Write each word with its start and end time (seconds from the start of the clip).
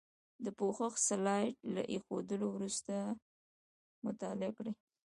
د 0.43 0.45
پوښښ 0.59 0.93
سلایډ 1.07 1.55
له 1.75 1.81
ایښودلو 1.91 2.47
وروسته 2.51 2.91
یې 3.01 3.09
مطالعه 4.05 4.51
کړئ. 4.57 4.73